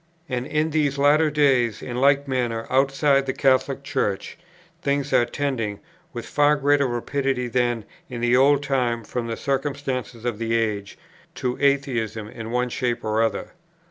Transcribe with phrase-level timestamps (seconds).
[0.27, 4.35] And in these latter days, in like manner, outside the Catholic Church
[4.81, 5.79] things are tending,
[6.11, 10.97] with far greater rapidity than in that old time from the circumstance of the age,
[11.35, 13.51] to atheism in one shape or other.